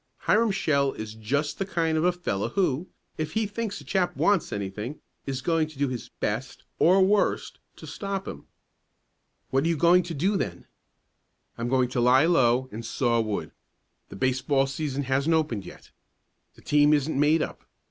Hiram 0.21 0.49
Shell 0.49 0.93
is 0.93 1.13
just 1.13 1.59
the 1.59 1.63
kind 1.67 1.95
of 1.95 2.03
a 2.03 2.11
fellow 2.11 2.49
who, 2.49 2.87
if 3.19 3.33
he 3.33 3.45
thinks 3.45 3.79
a 3.81 3.83
chap 3.83 4.17
wants 4.17 4.51
anything, 4.51 4.99
is 5.27 5.43
going 5.43 5.67
to 5.67 5.77
do 5.77 5.89
his 5.89 6.09
best 6.19 6.63
or 6.79 7.05
worst 7.05 7.59
to 7.75 7.85
stop 7.85 8.27
him." 8.27 8.47
"What 9.51 9.63
are 9.63 9.67
you 9.67 9.77
going 9.77 10.01
to 10.01 10.15
do 10.15 10.37
then?" 10.37 10.65
"I'm 11.55 11.69
going 11.69 11.89
to 11.89 12.01
lie 12.01 12.25
low 12.25 12.67
and 12.71 12.83
saw 12.83 13.21
wood. 13.21 13.51
The 14.09 14.15
baseball 14.15 14.65
season 14.65 15.03
hasn't 15.03 15.35
opened 15.35 15.67
yet. 15.67 15.91
The 16.55 16.63
team 16.63 16.93
isn't 16.93 17.19
made 17.19 17.43
up. 17.43 17.63